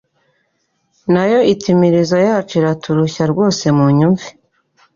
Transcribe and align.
Na 1.13 1.23
yo 1.31 1.39
iti 1.53 1.67
imirizo 1.75 2.17
yacu 2.27 2.53
iraturushya 2.59 3.23
rwose 3.31 3.63
munyumve 3.77 4.27